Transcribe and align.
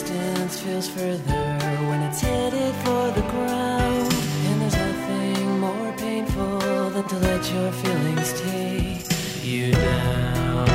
distance 0.00 0.60
feels 0.60 0.88
further 0.88 1.46
when 1.88 2.00
it's 2.02 2.20
headed 2.20 2.74
for 2.76 3.10
the 3.10 3.20
ground. 3.32 4.12
And 4.46 4.60
there's 4.60 4.76
nothing 4.76 5.60
more 5.60 5.92
painful 5.98 6.58
than 6.90 7.06
to 7.08 7.18
let 7.18 7.52
your 7.52 7.72
feelings 7.72 8.40
take 8.40 9.44
you 9.44 9.72
down. 9.72 10.68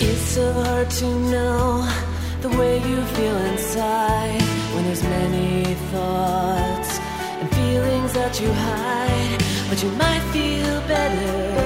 It's 0.00 0.26
so 0.36 0.52
hard 0.52 0.90
to 0.90 1.06
know 1.30 1.88
the 2.40 2.48
way 2.58 2.78
you 2.78 3.00
feel 3.16 3.36
inside 3.52 4.42
when 4.74 4.84
there's 4.84 5.04
many 5.04 5.74
thoughts 5.92 6.98
and 7.40 7.48
feelings 7.54 8.12
that 8.14 8.40
you 8.40 8.50
hide, 8.52 9.38
but 9.68 9.82
you 9.82 9.90
might 9.90 10.22
feel 10.32 10.80
better. 10.88 11.59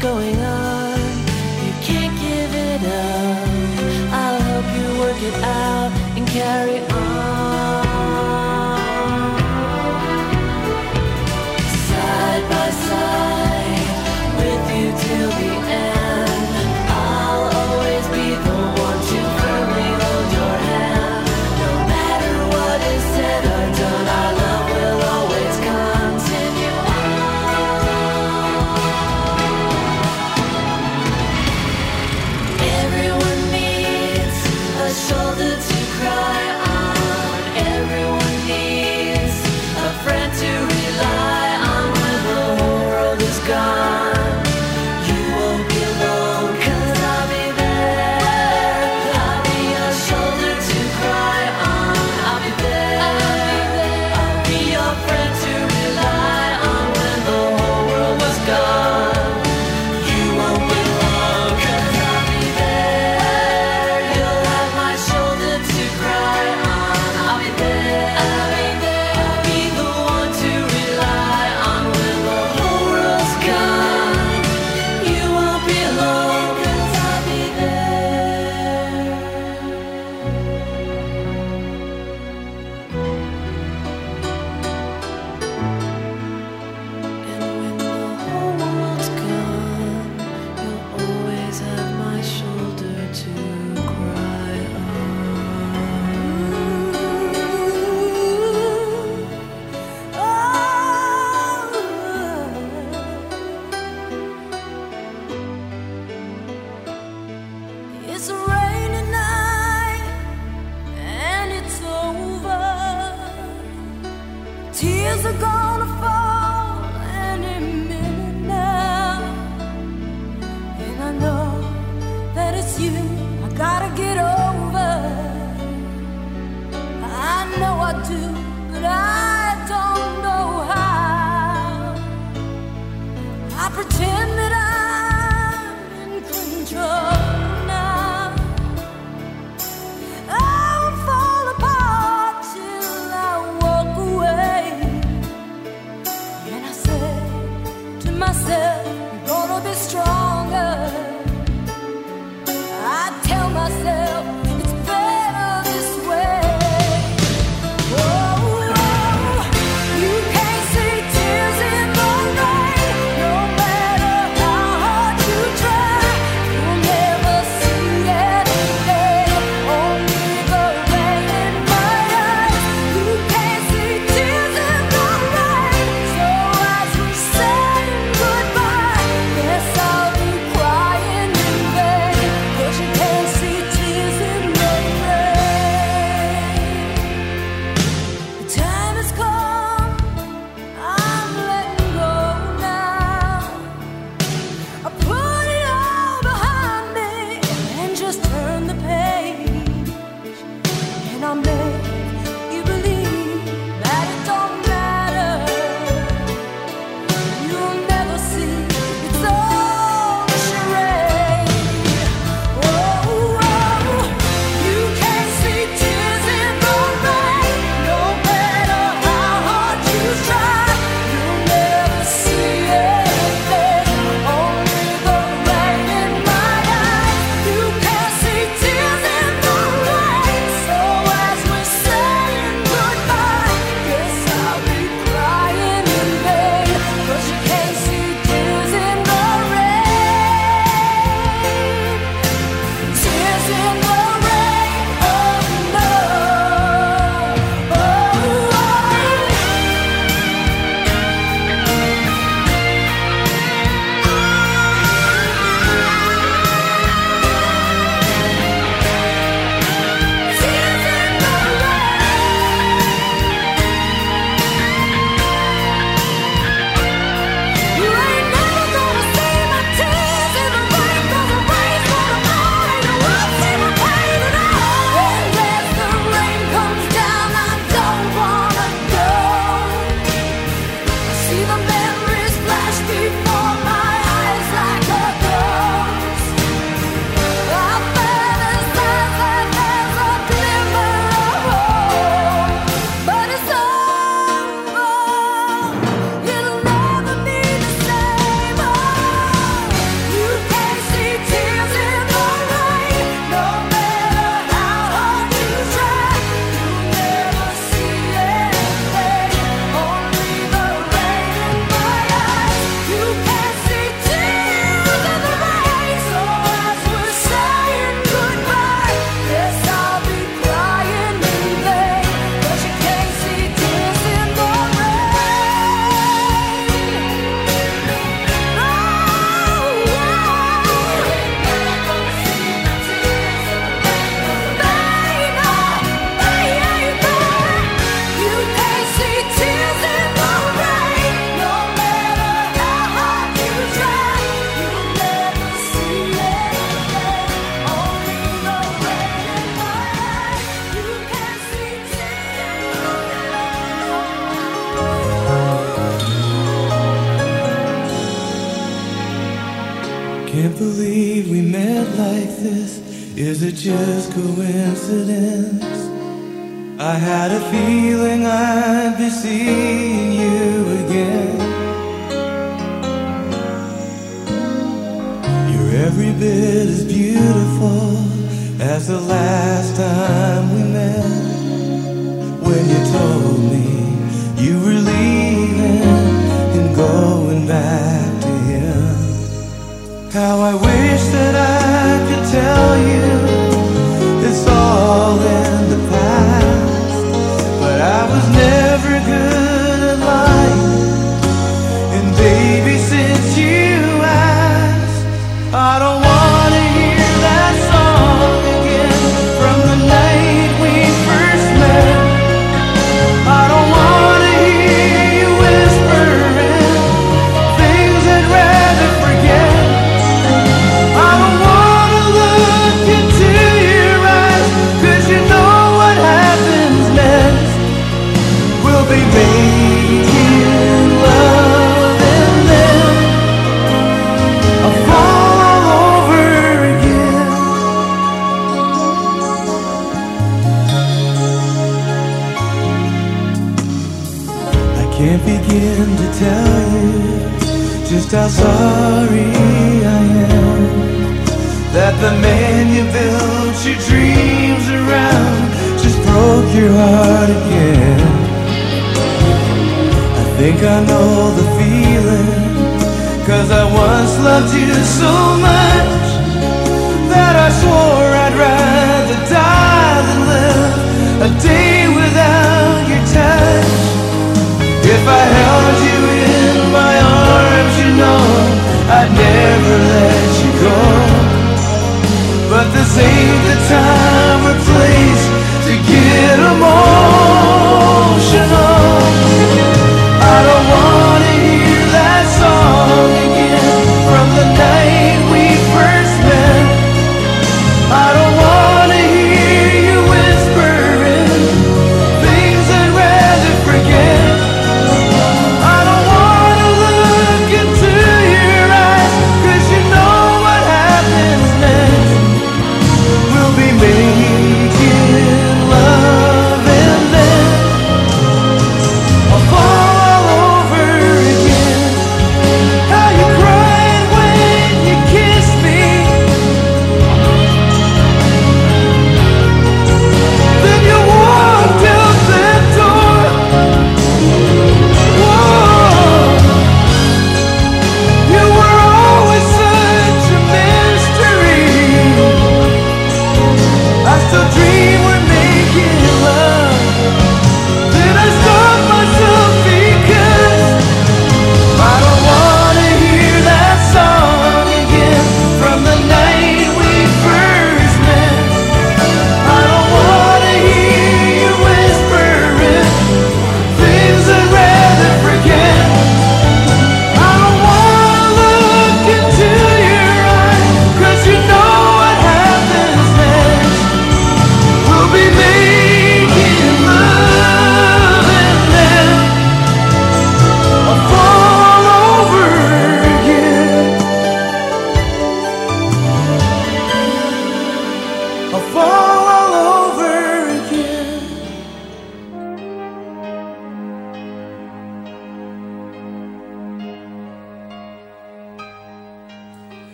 going 0.00 0.38
on. 0.40 0.98
You 1.66 1.72
can't 1.82 2.14
give 2.20 2.54
it 2.54 2.82
up. 2.84 4.12
I'll 4.12 4.40
help 4.40 4.66
you 4.76 5.00
work 5.00 5.20
it 5.22 5.34
out 5.42 5.90
and 6.16 6.26
carry 6.26 6.87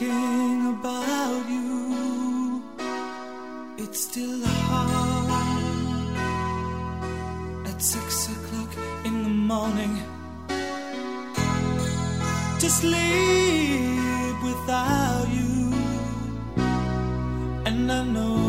thinking 0.00 0.78
about 0.78 1.44
you, 1.48 2.62
it's 3.76 4.00
still 4.00 4.40
hard 4.46 5.28
at 7.66 7.82
six 7.82 8.28
o'clock 8.28 8.72
in 9.04 9.22
the 9.22 9.28
morning 9.28 10.02
to 12.60 12.70
sleep 12.70 14.42
without 14.42 15.28
you, 15.28 15.72
and 17.66 17.92
I 17.92 18.04
know. 18.04 18.39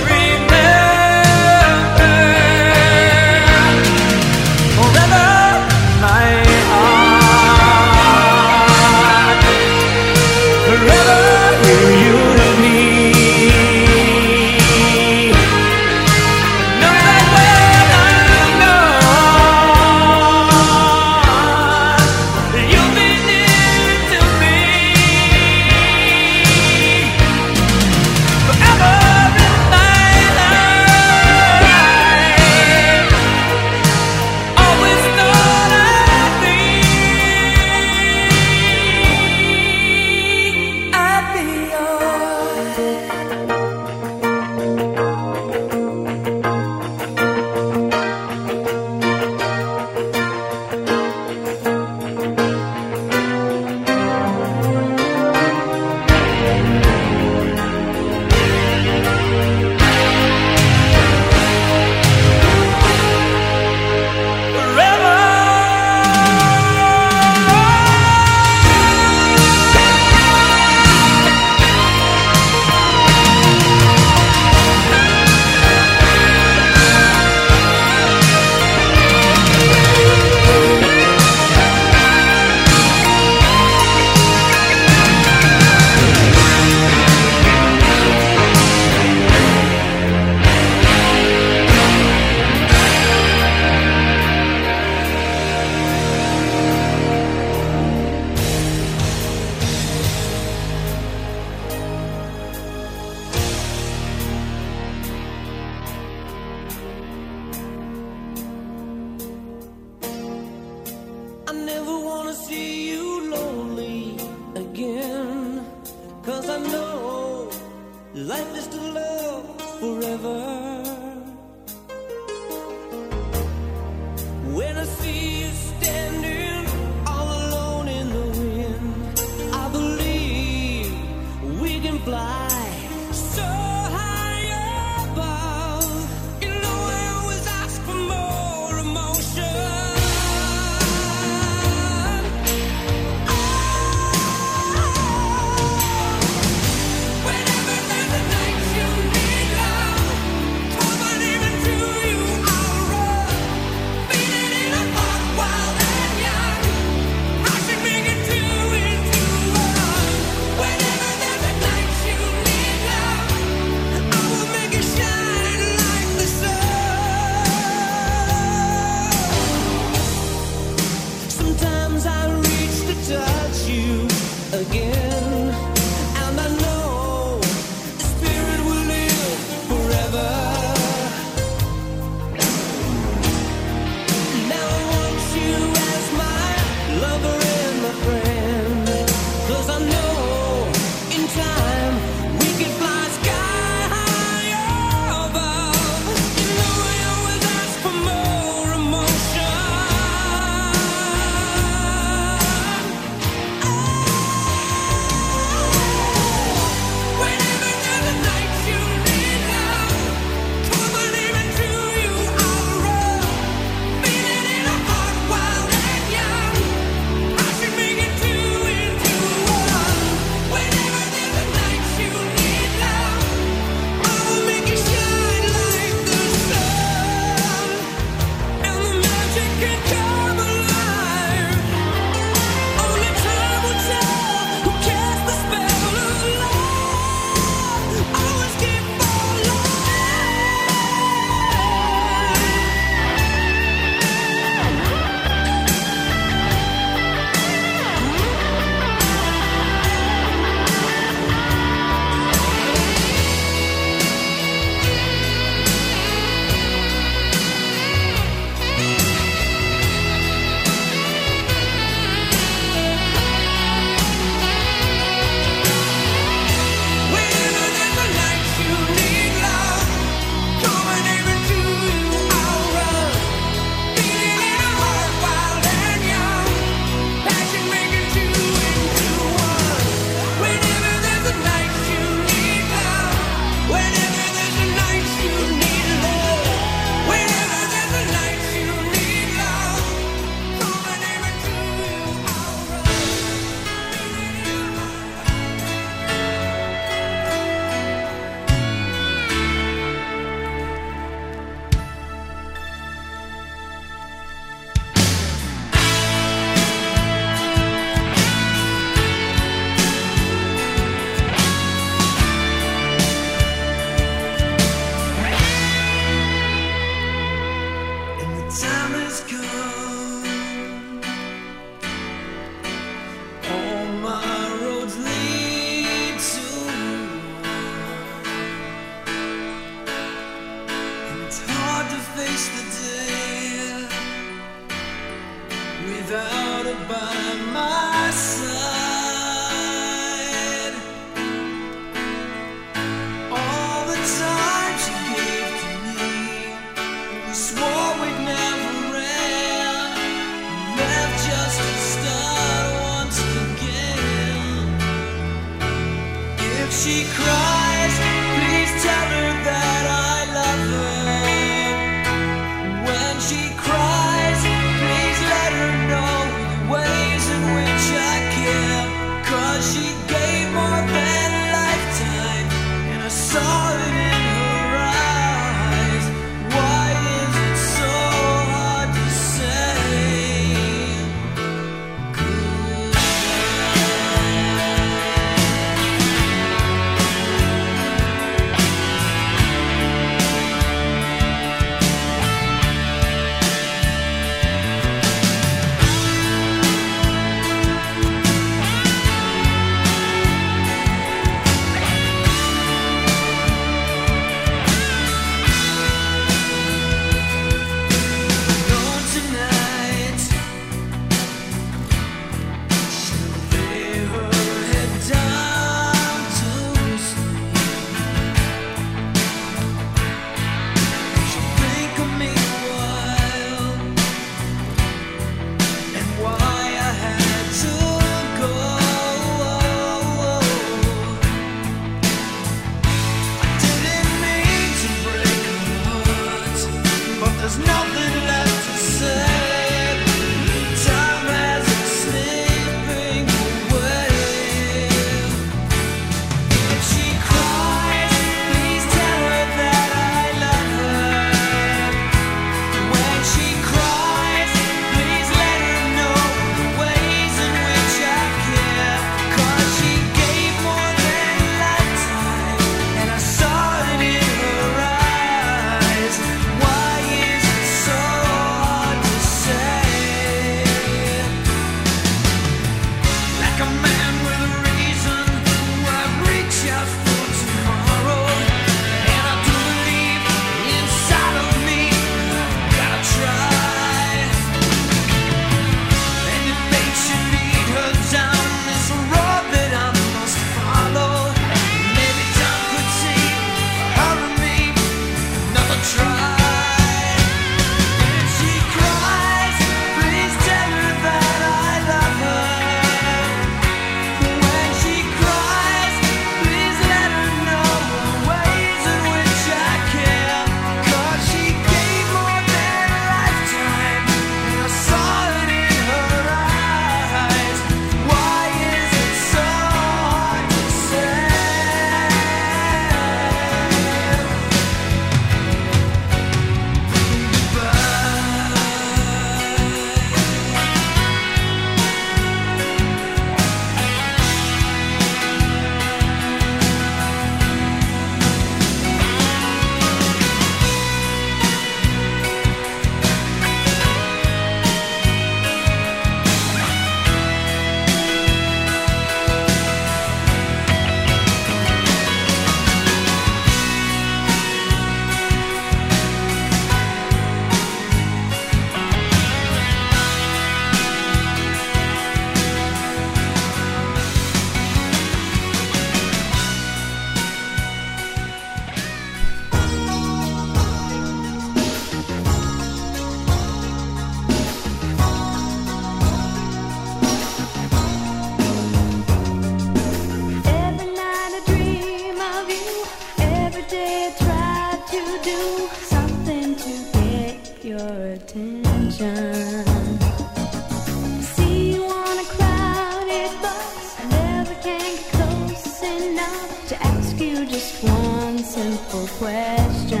Question. 599.36 600.00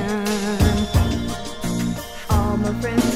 All 2.30 2.56
my 2.56 2.72
friends 2.80 3.15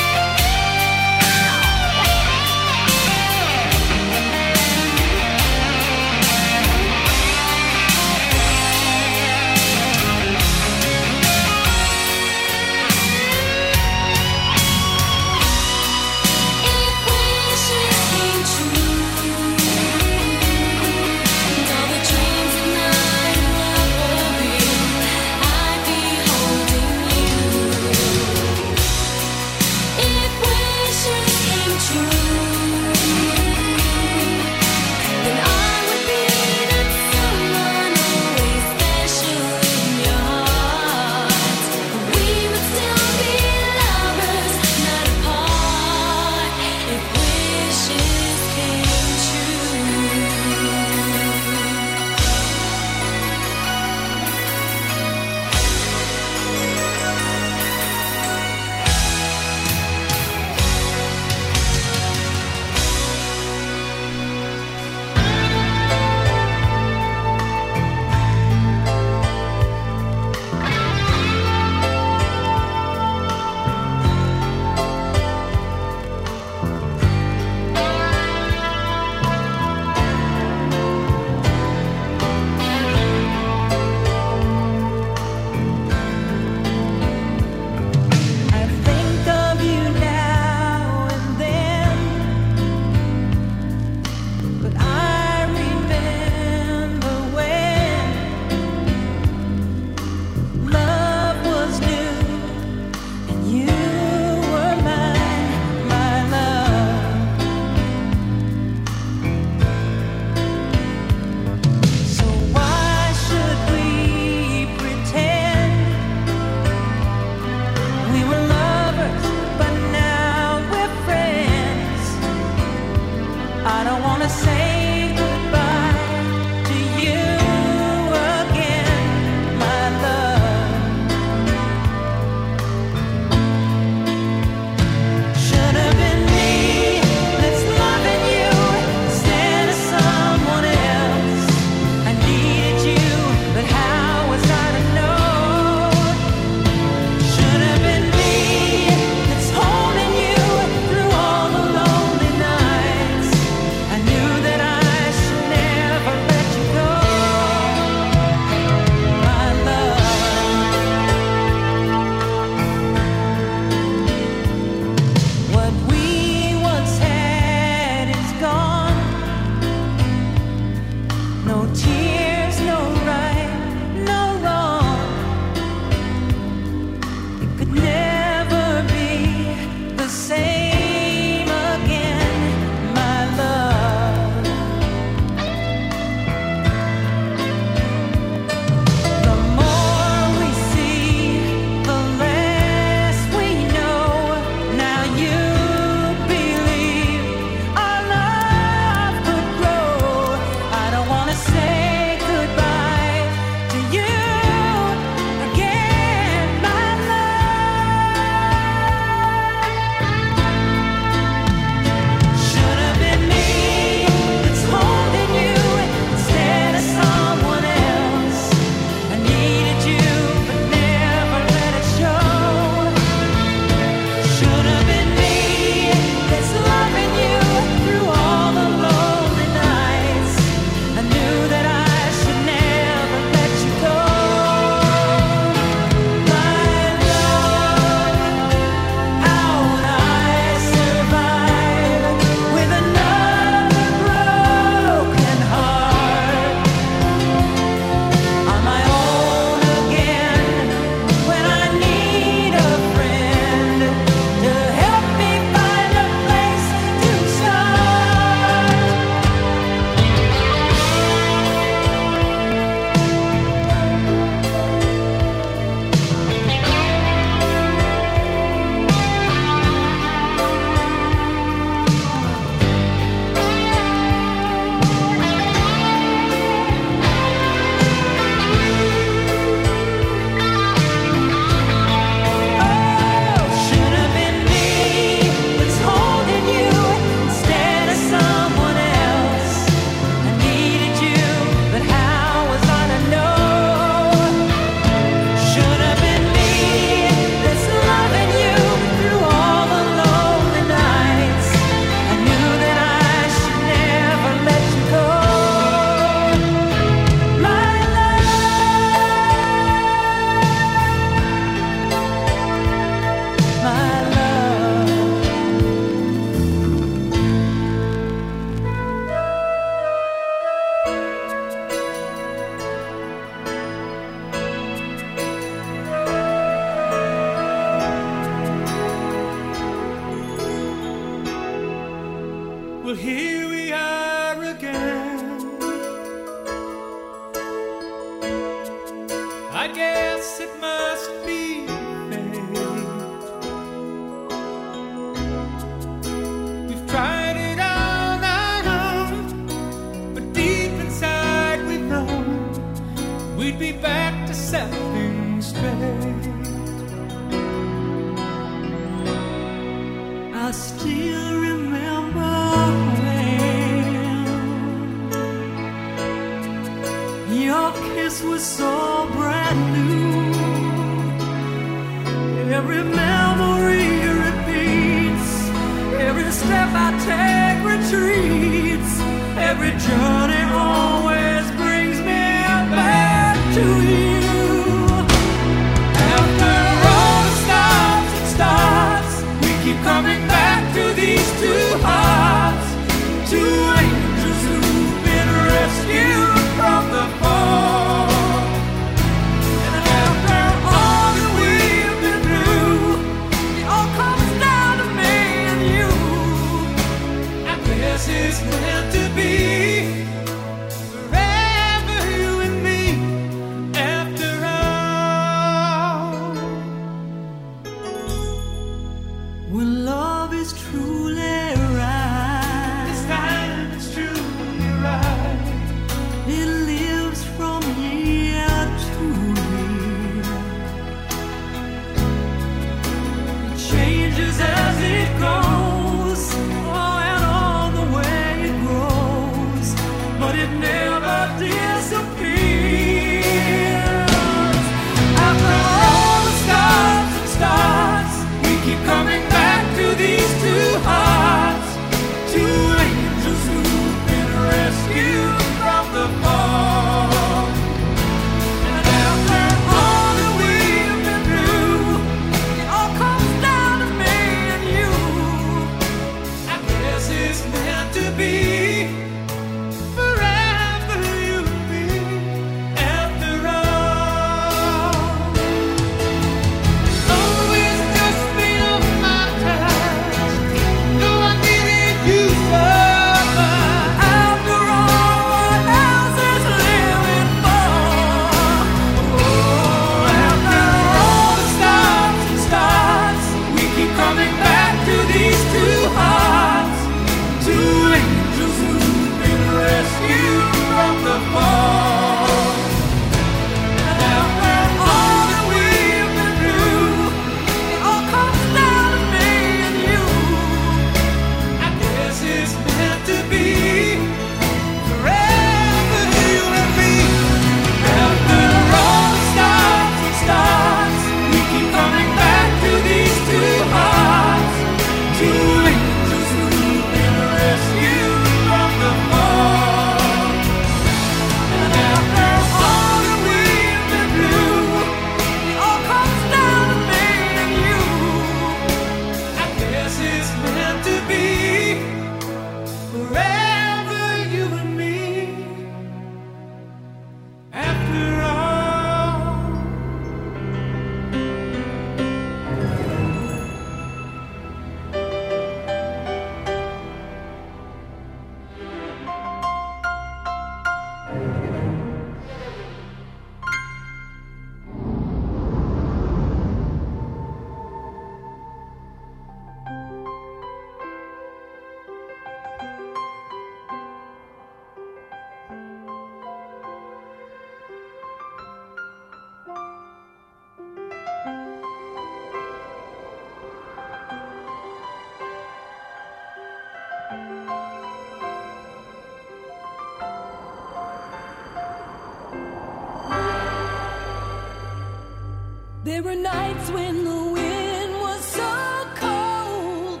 There 595.90 596.04
were 596.04 596.14
nights 596.14 596.70
when 596.70 597.04
the 597.04 597.22
wind 597.36 597.92
was 598.00 598.24
so 598.24 598.52
cold 598.94 600.00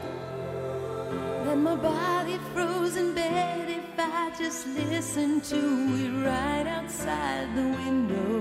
that 1.44 1.56
my 1.56 1.74
body 1.74 2.38
froze 2.54 2.94
in 2.94 3.12
bed 3.12 3.68
if 3.68 3.98
I 3.98 4.30
just 4.38 4.68
listened 4.68 5.42
to 5.52 5.56
it 5.56 6.12
right 6.24 6.66
outside 6.76 7.46
the 7.56 7.68
window. 7.82 8.36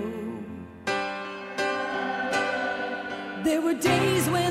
There 3.44 3.62
were 3.62 3.74
days 3.74 4.30
when 4.30 4.49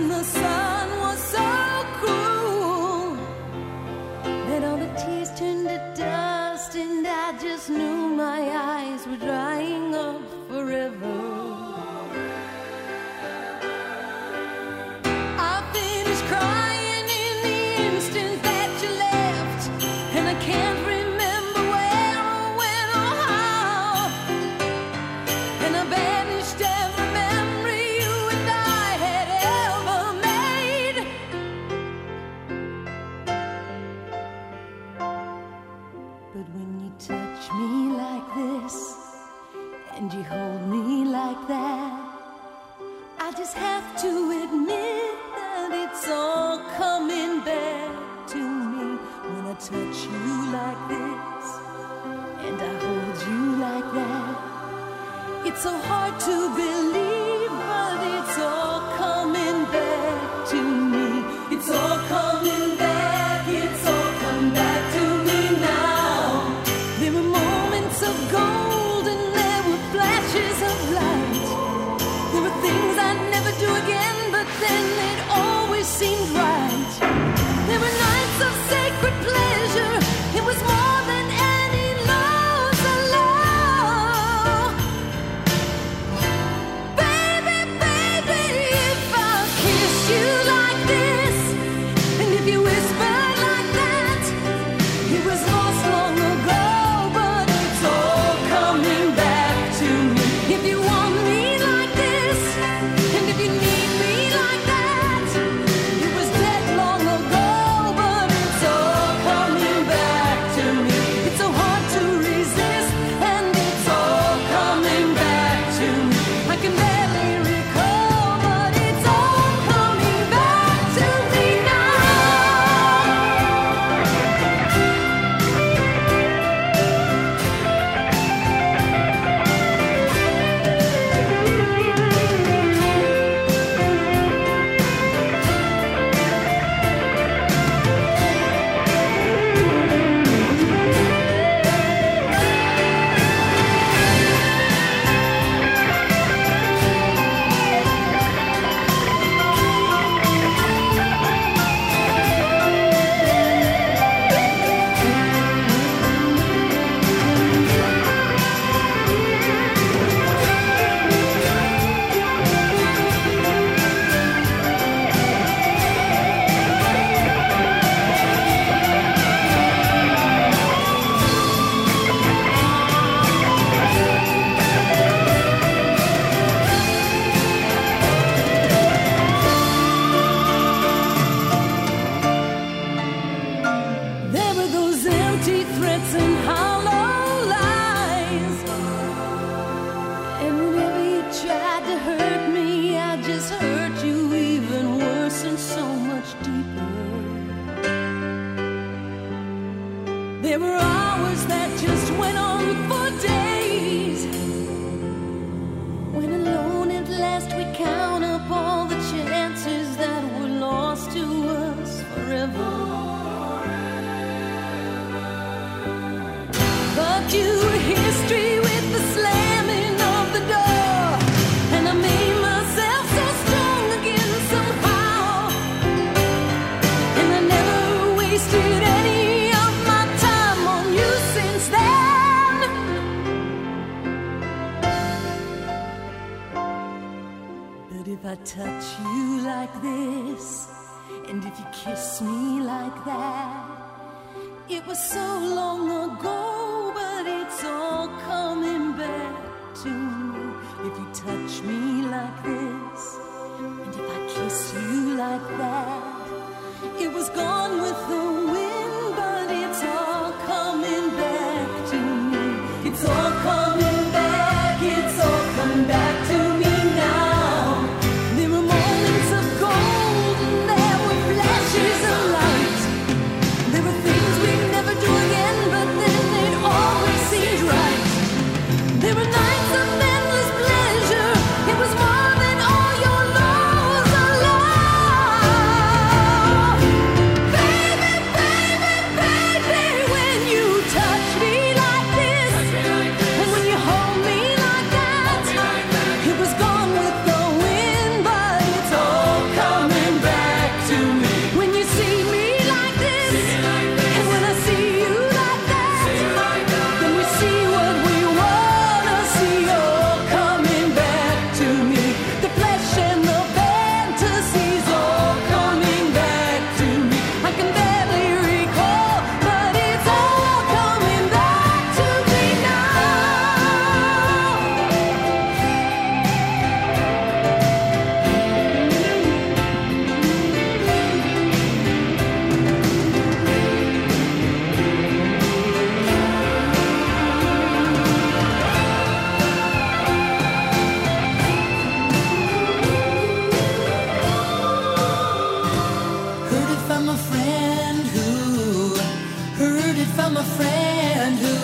from 350.28 350.36
a 350.36 350.44
friend 350.58 351.38
who 351.38 351.56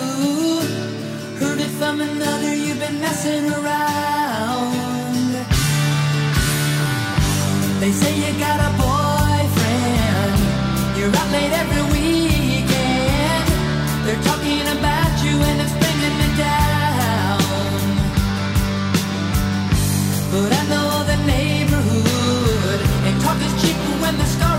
heard 1.39 1.59
it 1.59 1.69
from 1.79 2.01
another. 2.01 2.55
You've 2.55 2.79
been 2.79 2.99
messing 2.99 3.45
around. 3.57 5.31
They 7.79 7.91
say 7.91 8.11
you 8.23 8.31
got 8.39 8.59
a 8.67 8.71
boyfriend. 8.81 10.39
You're 10.97 11.15
out 11.21 11.29
late 11.35 11.53
every 11.61 11.83
weekend. 11.93 13.45
They're 14.03 14.23
talking 14.29 14.65
about 14.77 15.13
you 15.25 15.35
and 15.49 15.57
it's 15.63 15.75
bringing 15.81 16.15
me 16.21 16.29
down. 16.49 17.41
But 20.33 20.49
I 20.59 20.63
know 20.71 20.89
the 21.11 21.17
neighborhood 21.33 22.79
and 23.05 23.21
talk 23.21 23.39
is 23.47 23.53
cheap 23.61 23.77
when 24.01 24.17
the 24.17 24.25
scar. 24.25 24.54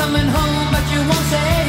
coming 0.00 0.28
home, 0.28 0.72
but 0.72 0.84
you 0.92 1.00
won't 1.00 1.26
say. 1.30 1.59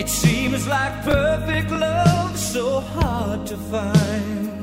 It 0.00 0.08
seems 0.08 0.66
like 0.66 1.04
perfect 1.04 1.70
love 1.70 2.34
so 2.38 2.80
hard 2.80 3.46
to 3.48 3.56
find. 3.58 4.59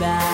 Back 0.00 0.29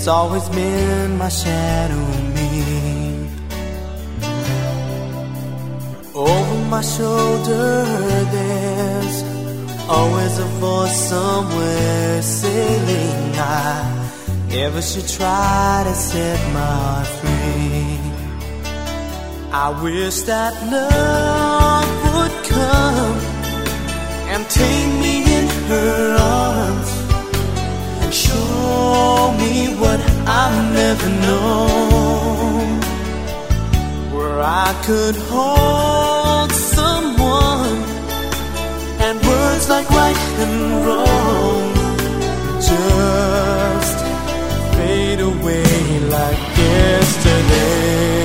It's 0.00 0.08
always 0.08 0.48
been 0.48 1.18
my 1.18 1.28
shadow 1.28 2.02
me. 2.34 3.28
Over 6.14 6.58
my 6.70 6.80
shoulder, 6.80 7.84
there's 8.34 9.18
always 9.86 10.38
a 10.38 10.48
voice 10.64 10.98
somewhere 11.10 12.22
saying 12.22 13.34
I 13.36 14.48
never 14.48 14.80
should 14.80 15.06
try 15.06 15.82
to 15.86 15.94
set 15.94 16.40
my 16.54 16.74
heart 16.80 17.06
free. 17.20 17.98
I 19.52 19.68
wish 19.82 20.22
that 20.22 20.54
love 20.72 21.92
would 22.14 22.36
come 22.48 23.18
and 24.32 24.48
take 24.48 24.92
me 25.02 25.14
in 25.36 25.46
her 25.68 26.16
arms 26.16 26.39
what 29.68 30.00
I've 30.26 30.72
never 30.72 31.08
known. 31.26 32.80
Where 34.14 34.40
I 34.40 34.72
could 34.86 35.16
hold 35.32 36.52
someone 36.52 37.78
and 39.04 39.16
words 39.26 39.68
like 39.68 39.88
right 39.90 40.20
and 40.44 40.86
wrong 40.86 41.70
just 42.70 43.98
fade 44.76 45.20
away 45.20 45.98
like 46.16 46.40
yesterday. 46.58 48.19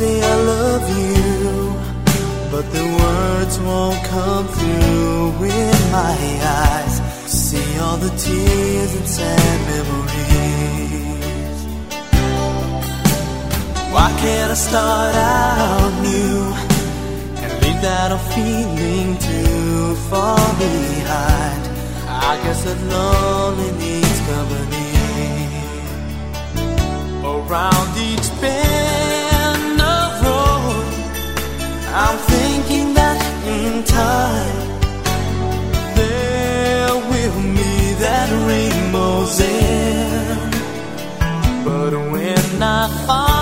Say 0.00 0.16
I 0.34 0.36
love 0.52 0.86
you, 1.02 1.20
but 2.52 2.66
the 2.76 2.86
words 3.00 3.54
won't 3.68 4.02
come 4.14 4.46
through 4.56 5.26
in 5.62 5.78
my 5.98 6.18
eyes. 6.64 6.94
See 7.40 7.70
all 7.82 7.98
the 8.06 8.12
tears 8.24 8.92
and 8.98 9.08
sad 9.16 9.56
memories. 9.72 11.58
Why 13.94 14.08
can't 14.22 14.50
I 14.56 14.58
start 14.68 15.14
out 15.36 15.92
new 16.08 16.36
and 17.42 17.50
leave 17.62 17.80
that 17.88 18.08
old 18.16 18.26
feeling 18.34 19.10
too 19.28 19.96
far 20.08 20.44
behind? 20.64 21.62
I 22.30 22.32
guess 22.42 22.60
that 22.66 22.80
lonely 22.94 23.70
needs 23.82 24.20
company 24.30 24.90
around 27.32 27.90
each 28.08 28.28
bend. 28.40 29.09
I'm 31.92 32.18
thinking 32.18 32.94
that 32.94 33.18
in 33.46 33.82
time 33.84 34.68
there 35.96 36.94
will 37.10 37.42
be 37.58 37.94
that 38.04 38.28
rainbow's 38.46 39.40
end. 39.40 40.52
But 41.64 41.92
when 42.12 42.62
I 42.62 42.88
follow 43.06 43.39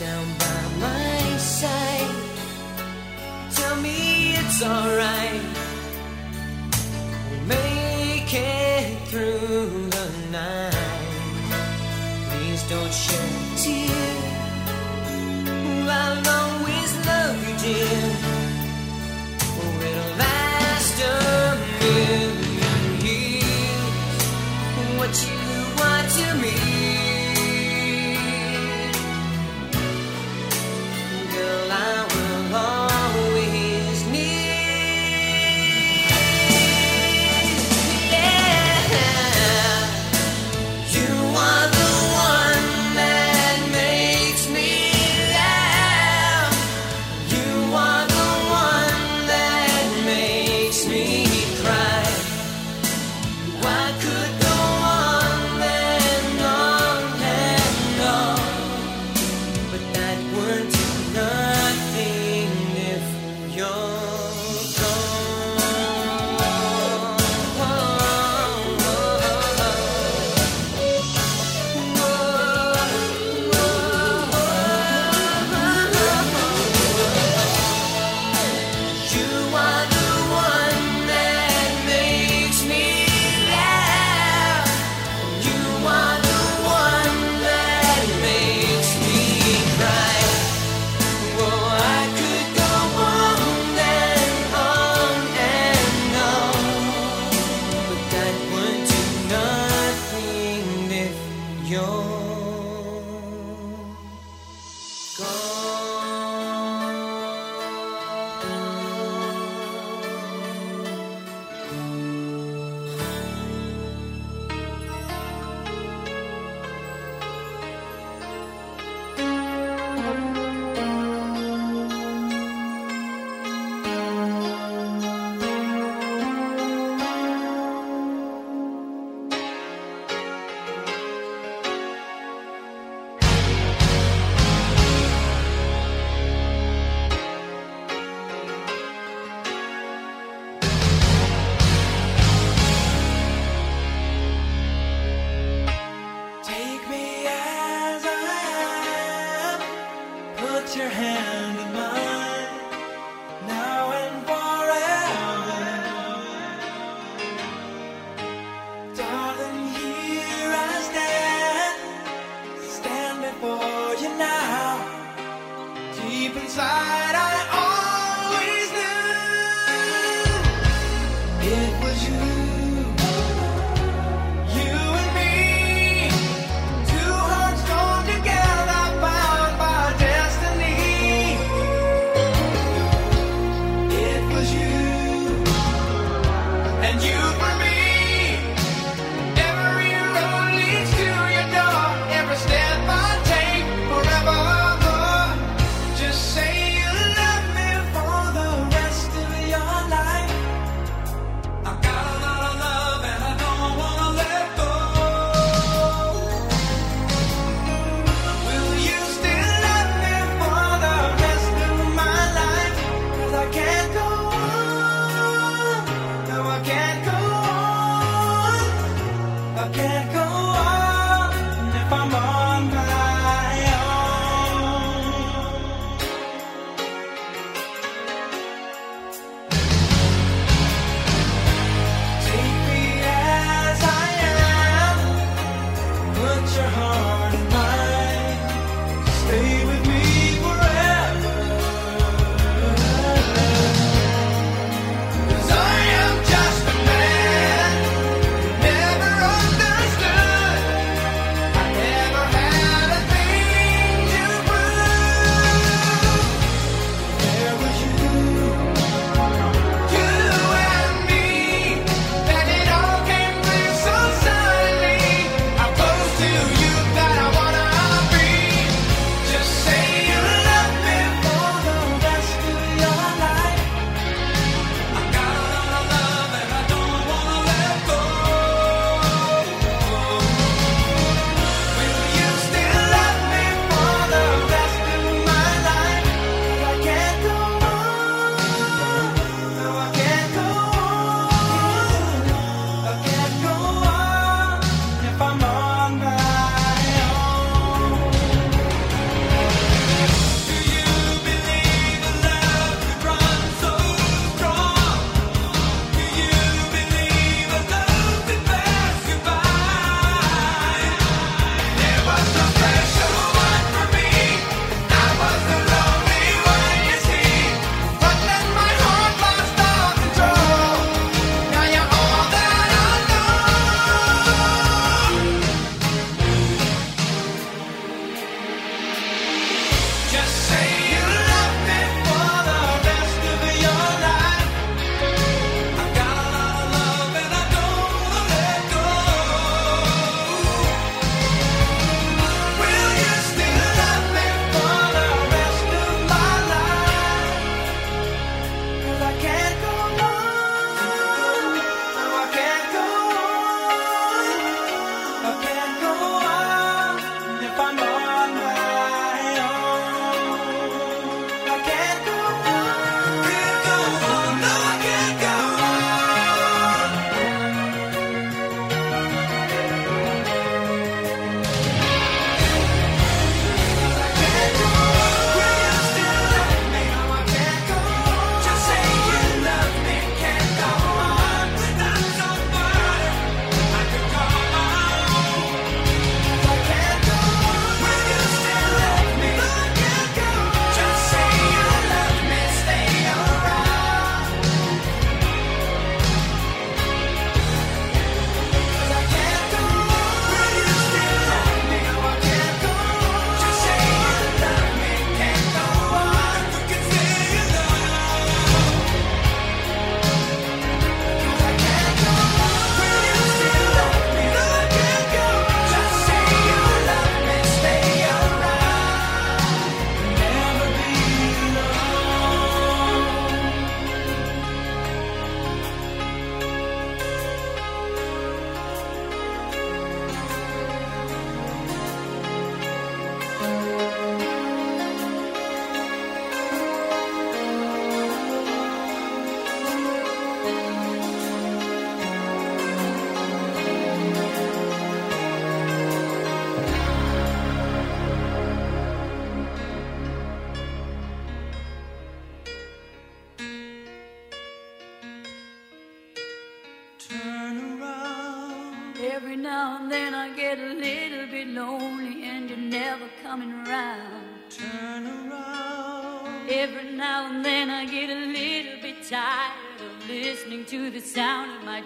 down 0.00 0.26
by 0.38 0.62
my 0.80 1.36
side. 1.36 2.14
Tell 3.54 3.76
me 3.76 4.32
it's 4.40 4.62
alright. 4.62 5.42
We'll 7.28 7.46
make 7.58 8.32
it 8.32 8.98
through 9.08 9.90
the 9.96 10.08
night. 10.30 11.10
Please 12.30 12.62
don't 12.70 12.94
shed 13.04 13.30
a 13.42 13.58
tear. 13.62 14.30
I'll 15.98 16.28
always 16.38 16.90
love 17.06 17.36
you, 17.46 17.54
dear. 17.64 17.99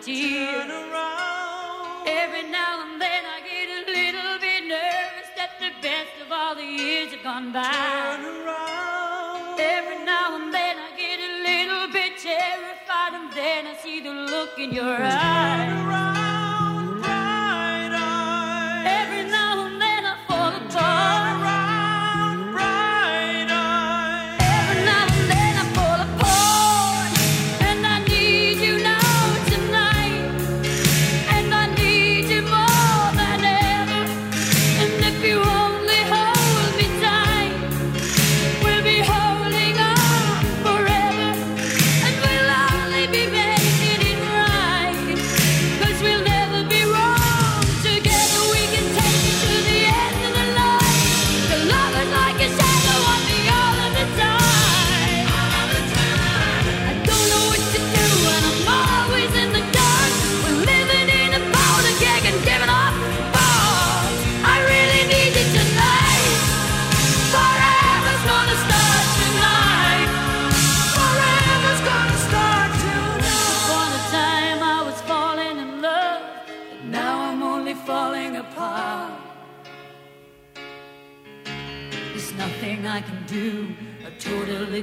dear. 0.02 0.52
Turn 0.52 0.70
around. 0.70 2.08
Every 2.08 2.42
now 2.50 2.82
and 2.84 3.00
then 3.00 3.23
I 3.24 3.40
get 3.48 3.68
a 3.68 3.81
little 3.90 4.39
bit 4.40 4.66
nervous 4.68 5.28
that 5.36 5.52
the 5.60 5.70
best 5.81 6.14
of 6.24 6.32
all 6.32 6.55
the 6.55 6.64
years 6.64 7.12
have 7.12 7.23
gone 7.23 7.52
by. 7.52 7.62
Turn 7.62 8.24
around. 8.24 9.60
Every 9.60 10.05
now 10.05 10.36
and 10.36 10.52
then 10.52 10.76
I 10.78 10.90
get 10.97 11.18
a 11.20 11.32
little 11.48 11.92
bit 11.92 12.18
terrified, 12.18 13.14
and 13.14 13.32
then 13.32 13.66
I 13.66 13.76
see 13.76 14.00
the 14.00 14.12
look 14.12 14.58
in 14.58 14.73
your 14.73 14.97
eyes. 15.00 15.73
Around. 15.86 16.14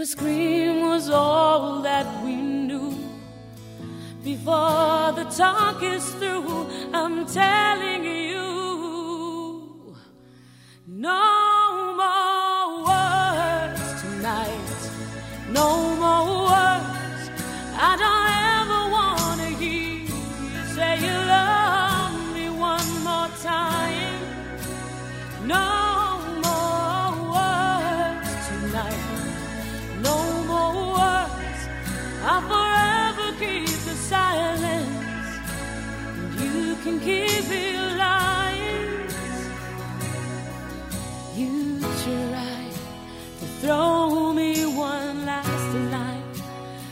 a 0.00 0.04
scream 0.04 0.88
was 0.88 1.08
all 1.08 1.80
that 1.80 2.06
we 2.22 2.36
knew. 2.36 2.94
Before 4.22 5.12
the 5.12 5.24
talk 5.24 5.82
is 5.82 6.04
through, 6.14 6.66
I'm 6.92 7.24
telling 7.26 8.04
you, 8.04 9.96
no. 10.86 11.35
can 36.86 36.98
give 37.00 37.50
it 37.50 37.98
lies. 37.98 39.14
You 41.34 41.80
tried 41.80 42.74
to 43.40 43.46
throw 43.60 44.32
me 44.32 44.50
one 44.66 45.26
last 45.26 45.70
line, 45.94 46.32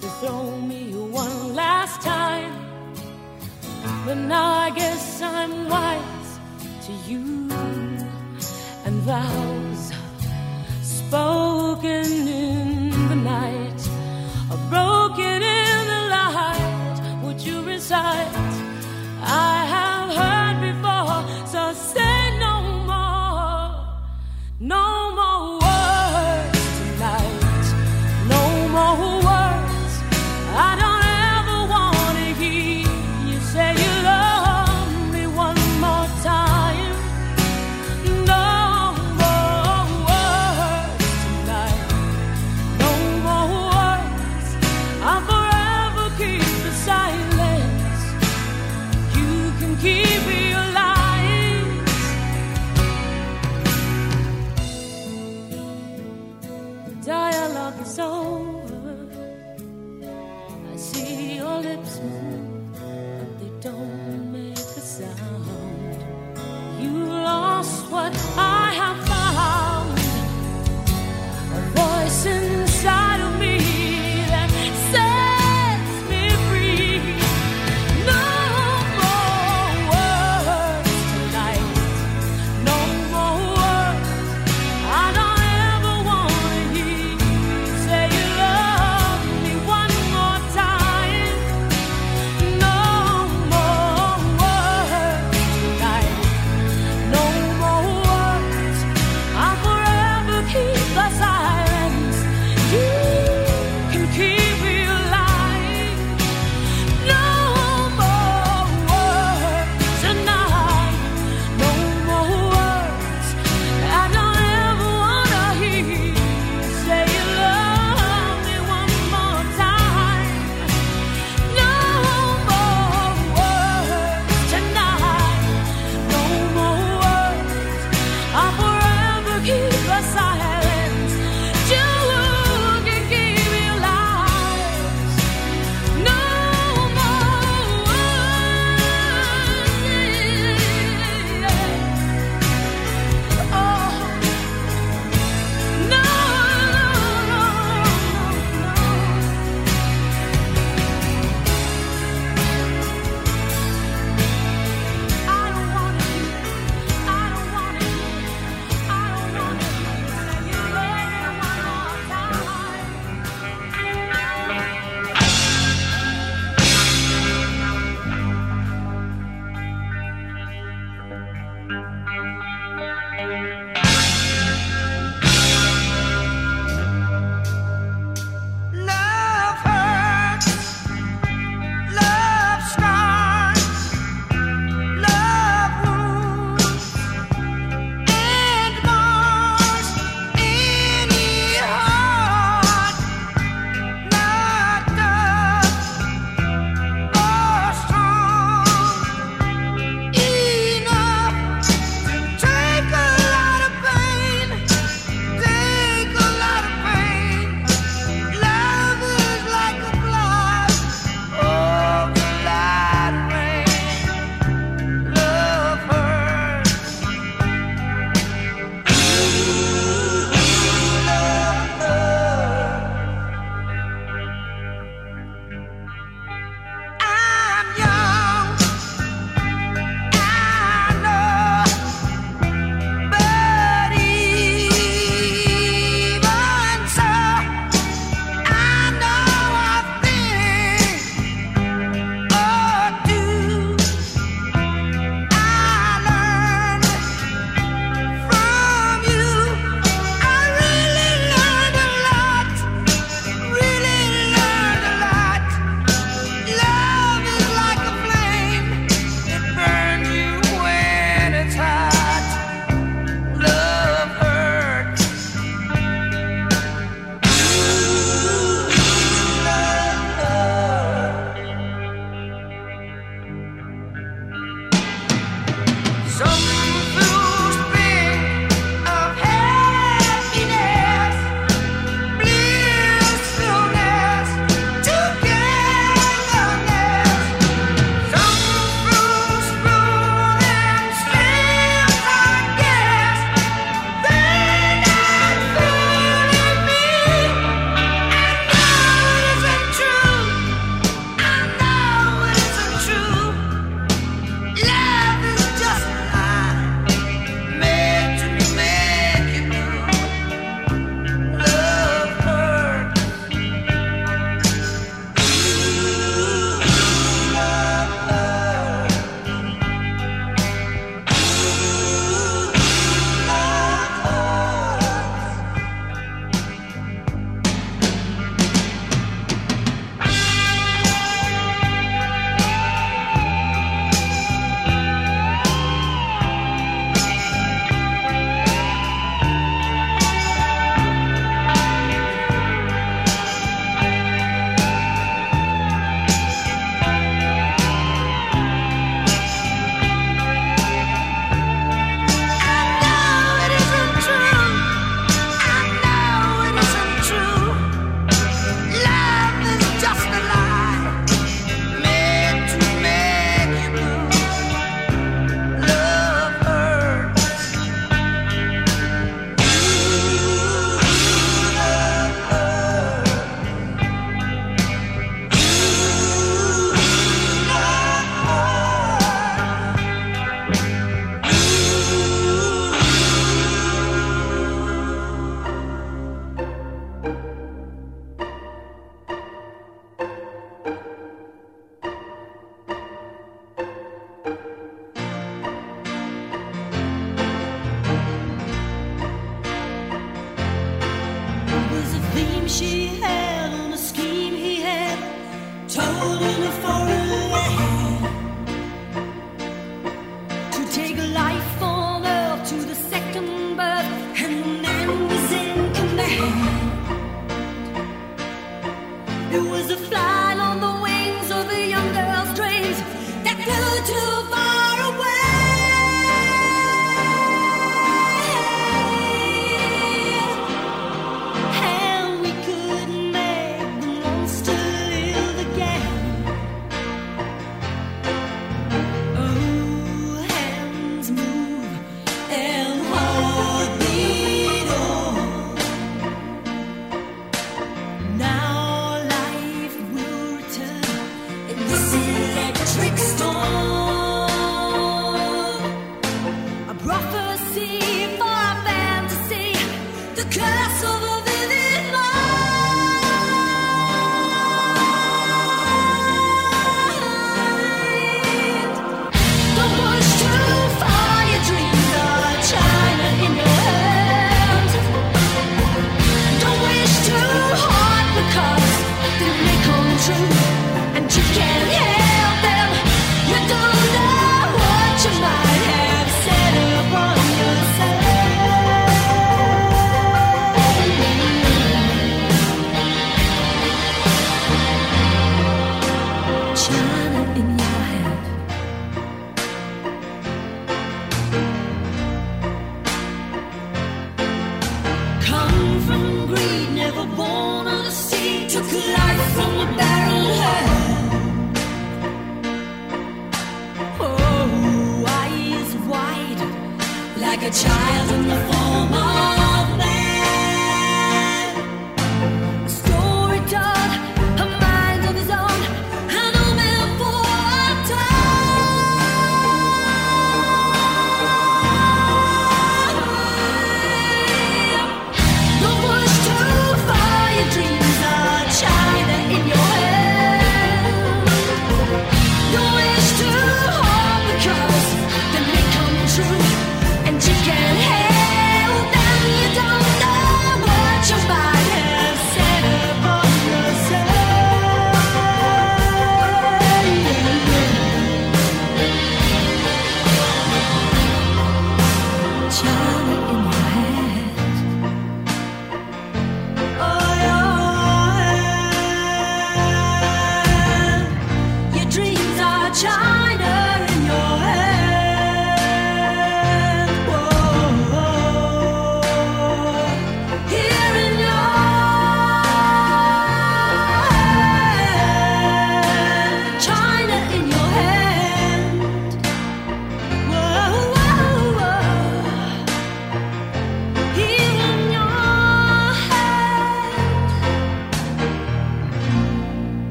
to 0.00 0.08
throw 0.18 0.56
me 0.70 0.82
one 1.22 1.54
last 1.54 2.02
time. 2.02 2.54
But 4.04 4.16
now 4.16 4.48
I 4.66 4.70
guess 4.70 5.22
I'm 5.22 5.68
wise 5.68 6.30
to 6.86 6.92
you 7.08 7.48
and 8.86 8.96
vows 9.08 9.92
spoken. 10.82 11.95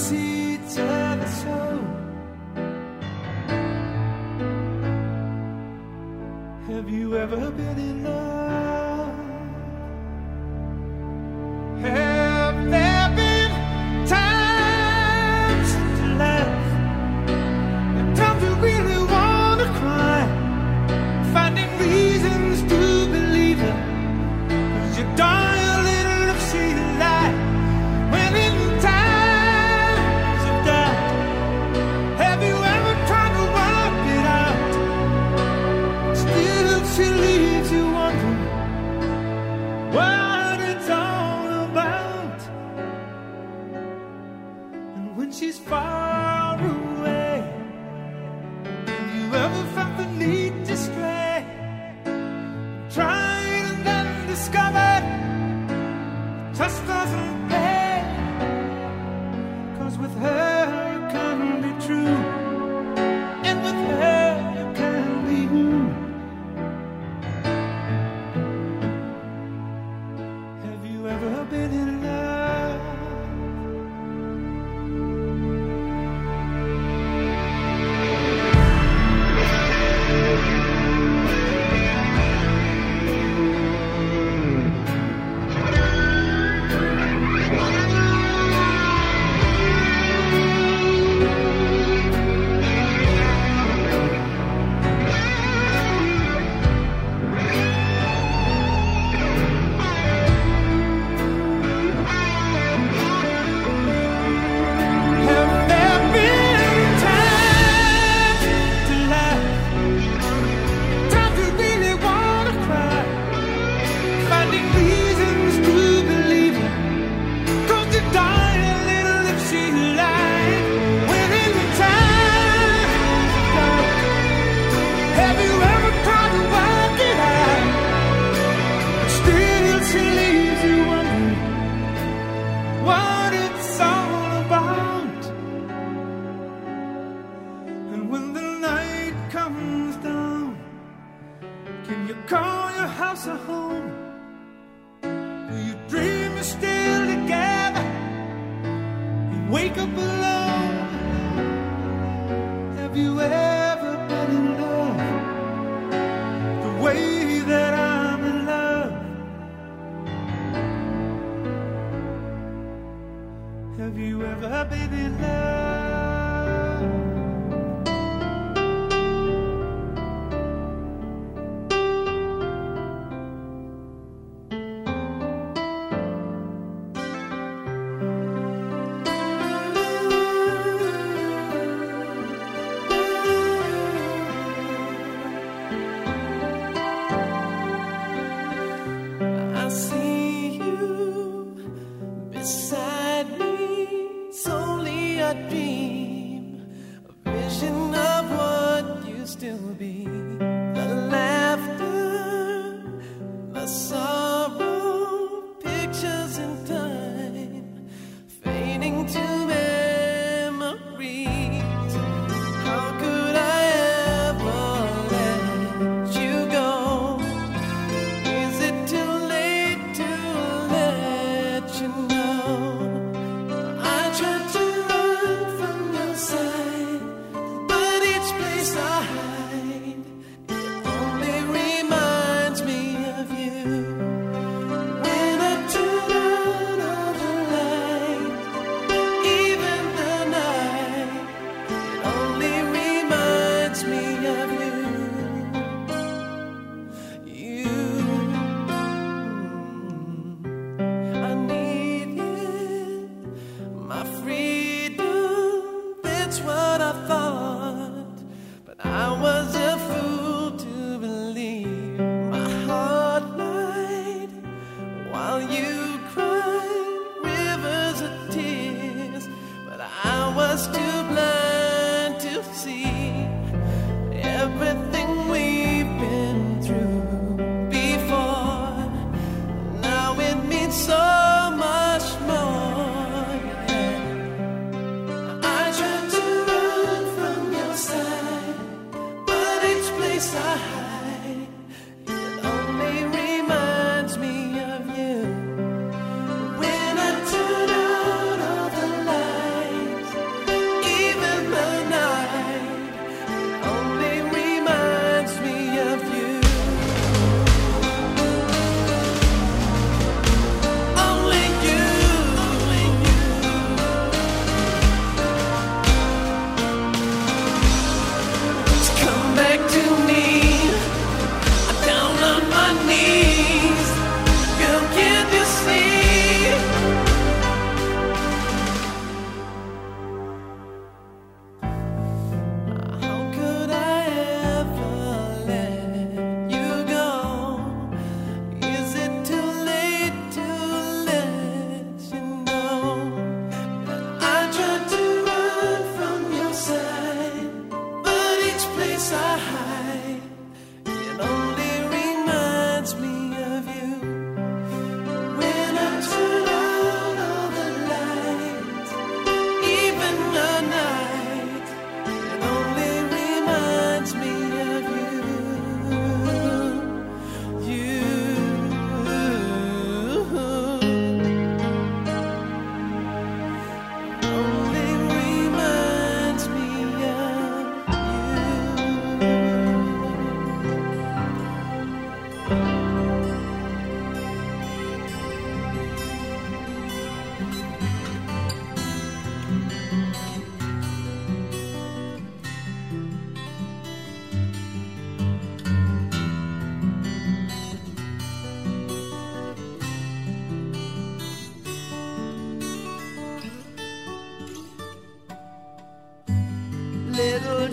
Cause 0.00 0.12
you 0.12 0.58
miss 0.58 1.44
each 1.44 1.69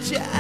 Yeah. 0.10 0.37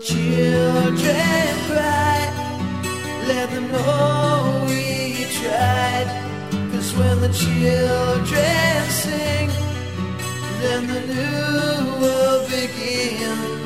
children 0.00 0.96
cry, 1.68 2.20
let 3.28 3.50
them 3.50 3.70
know 3.70 4.64
we 4.66 5.26
tried. 5.38 6.08
Cause 6.72 6.94
when 6.96 7.20
the 7.20 7.28
children 7.28 8.90
sing, 8.90 9.50
then 10.60 10.86
the 10.86 11.00
new 11.12 12.00
world 12.00 12.48
begins. 12.48 13.59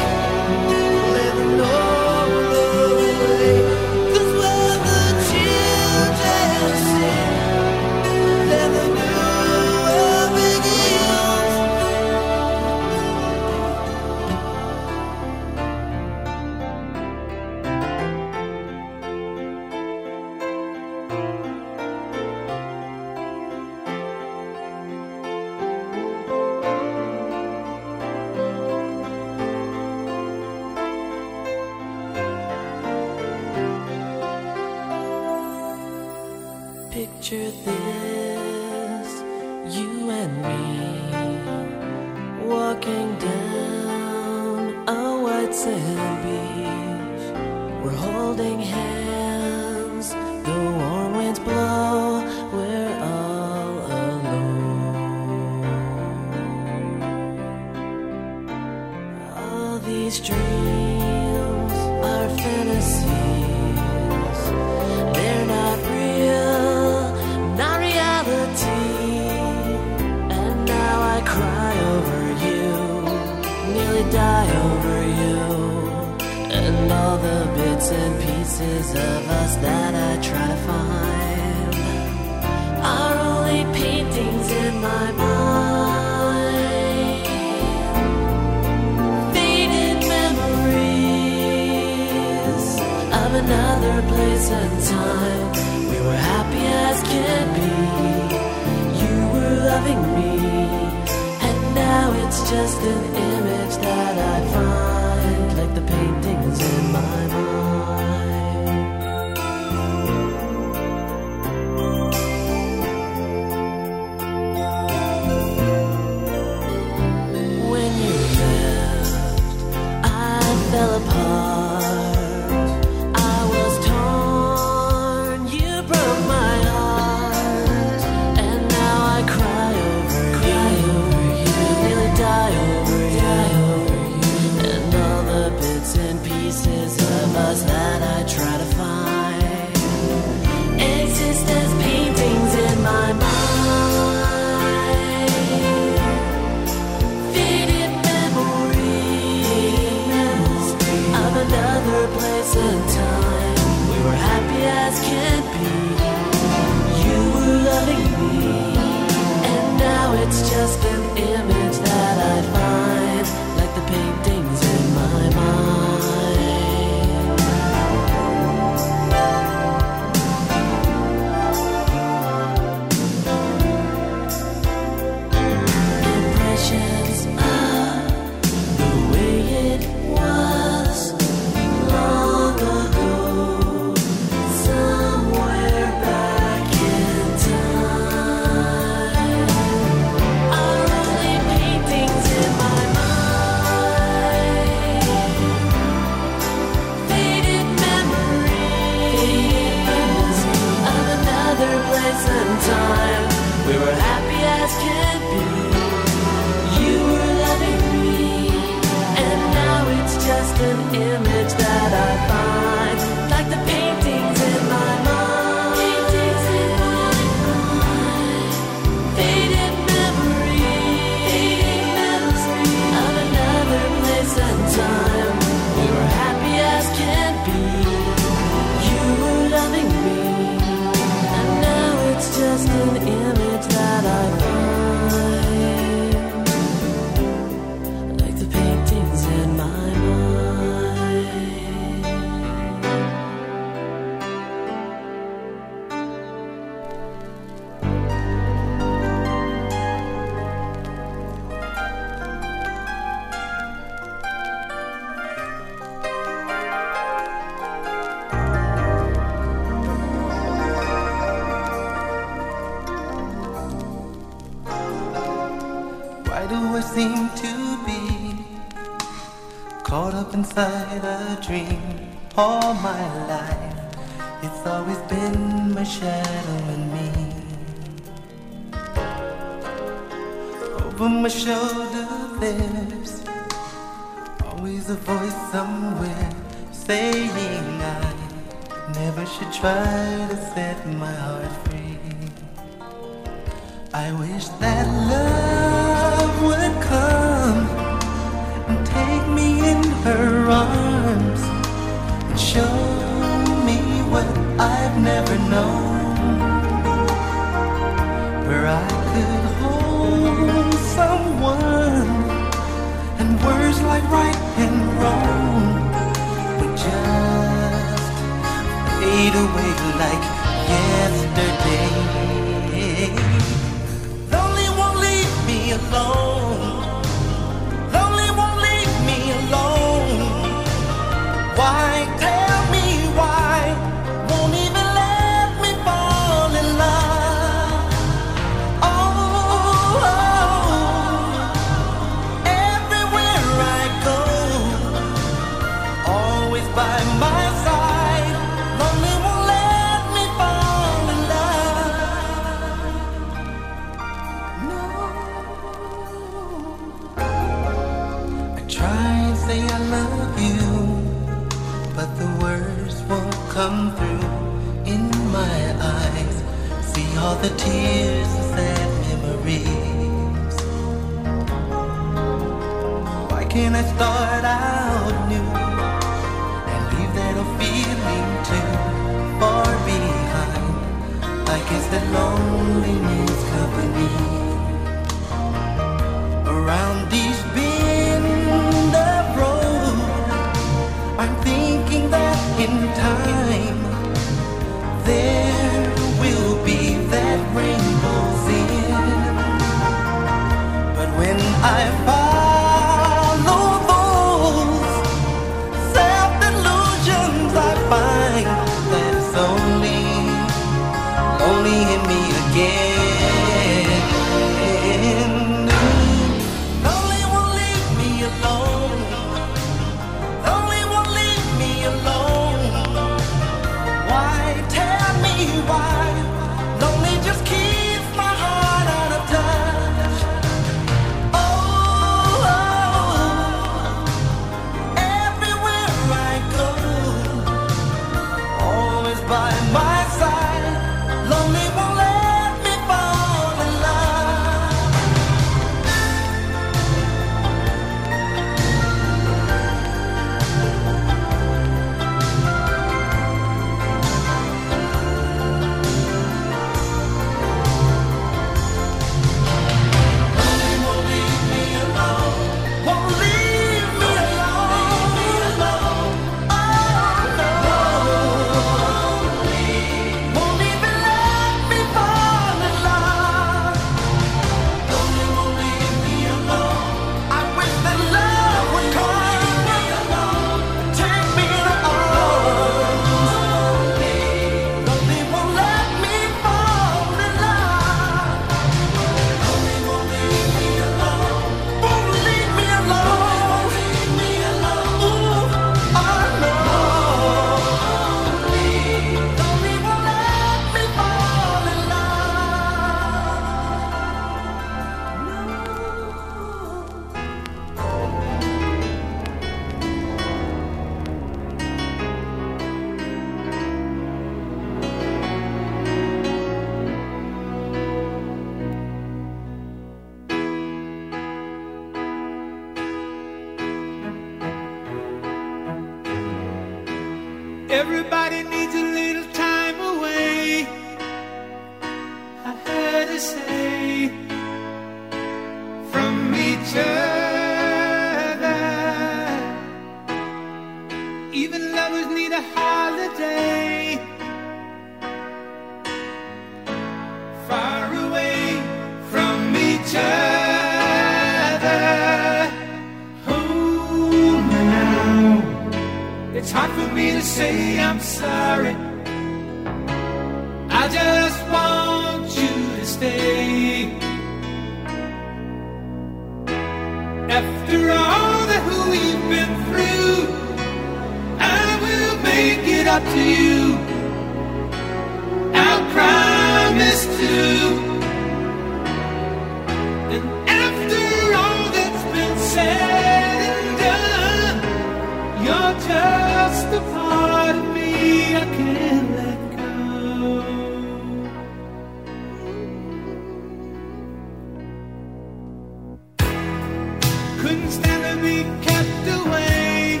Stand 597.70 598.02
to 598.04 598.22
be 598.22 598.42
kept 598.66 599.06
away 599.20 600.00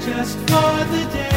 just 0.00 0.38
for 0.48 0.84
the 0.92 1.08
day 1.12 1.27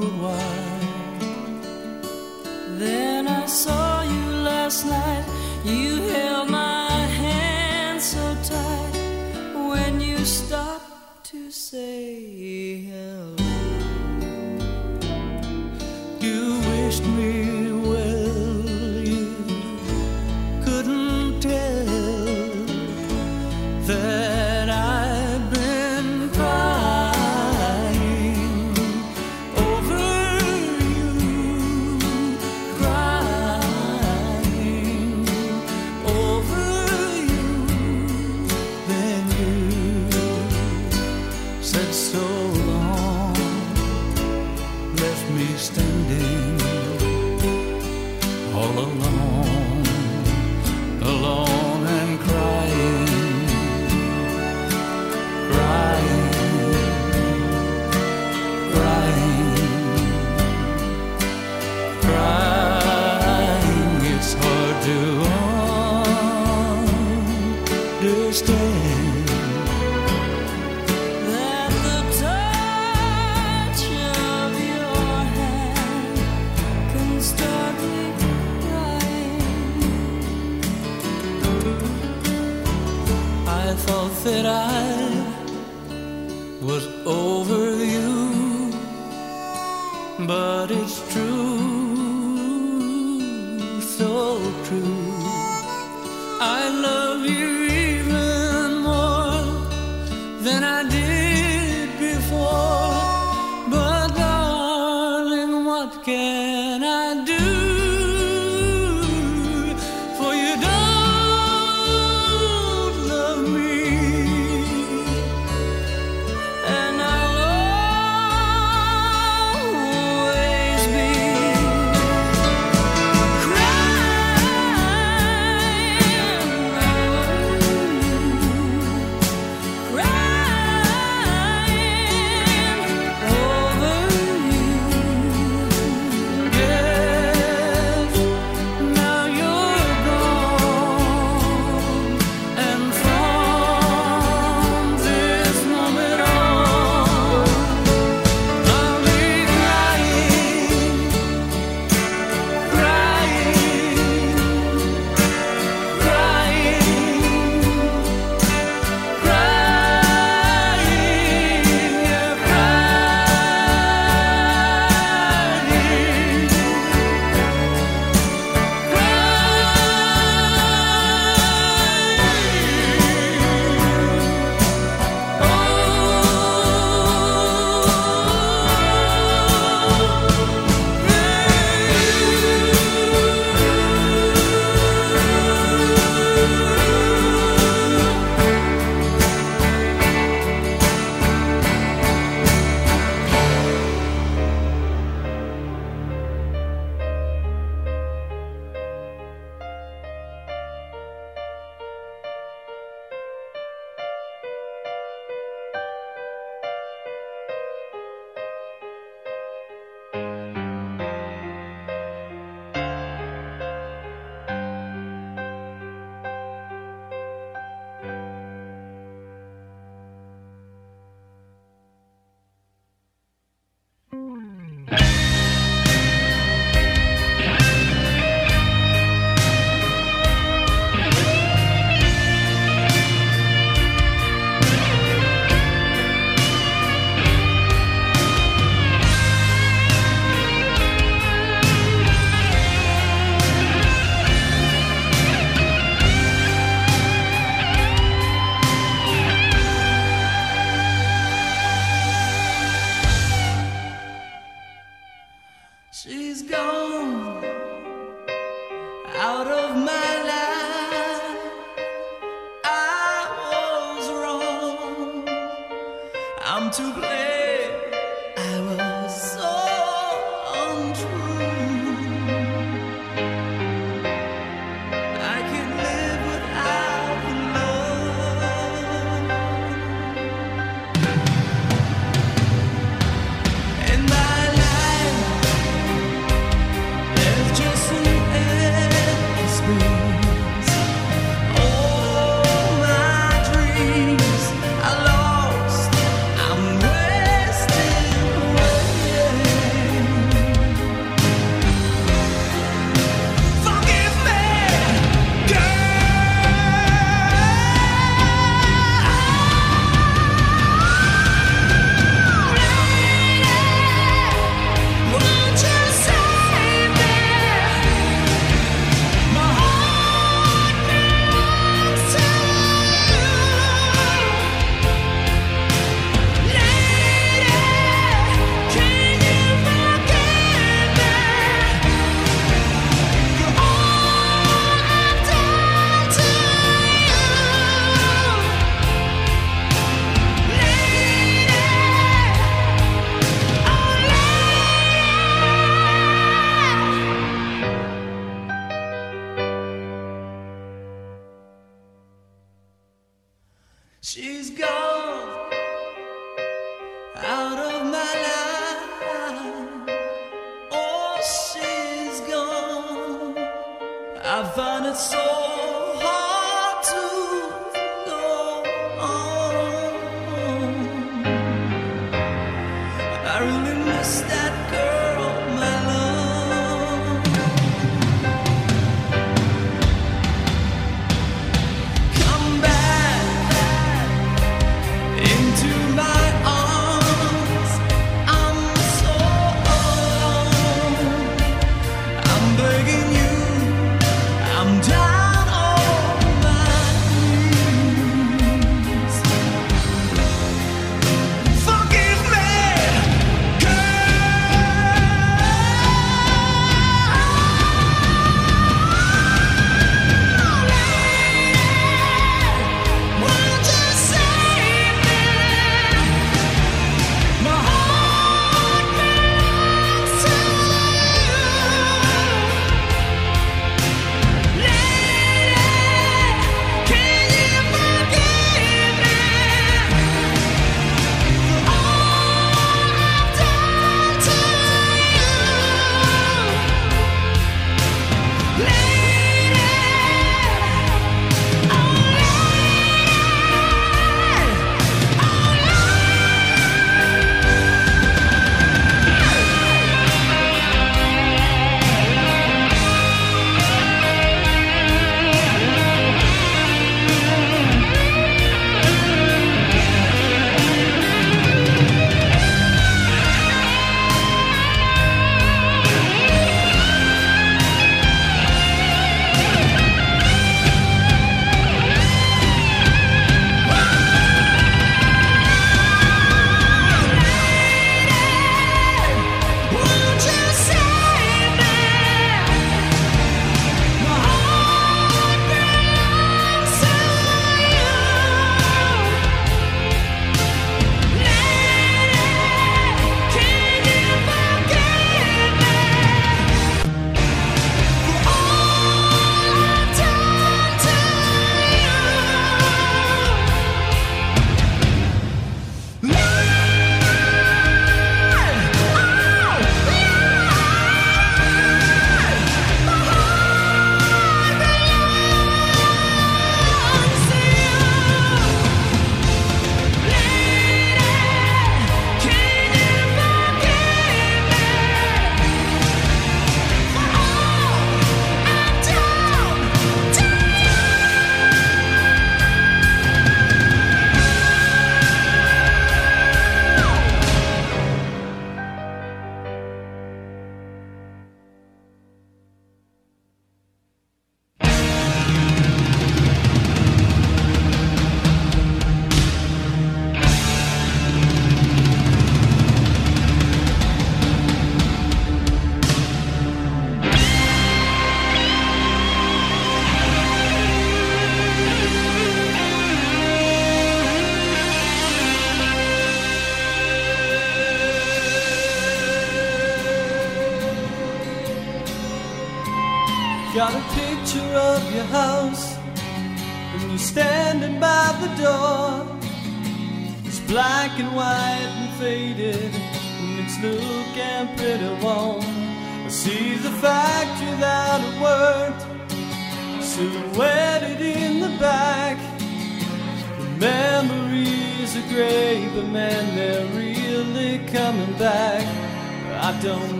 for 0.00 0.49